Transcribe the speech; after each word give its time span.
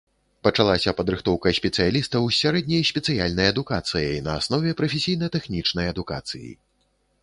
Пачалася 0.45 0.93
падрыхтоўка 1.01 1.53
спецыялістаў 1.57 2.21
з 2.29 2.39
сярэдняй 2.41 2.83
спецыяльнай 2.93 3.47
адукацыяй 3.53 4.17
на 4.31 4.37
аснове 4.41 4.71
прафесійна-тэхнічнай 4.81 5.85
адукацыі. 5.97 6.51